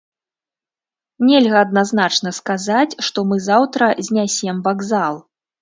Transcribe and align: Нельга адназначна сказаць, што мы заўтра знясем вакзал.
Нельга 1.27 1.59
адназначна 1.65 2.33
сказаць, 2.39 2.89
што 3.09 3.27
мы 3.33 3.41
заўтра 3.51 3.91
знясем 4.09 4.55
вакзал. 4.71 5.25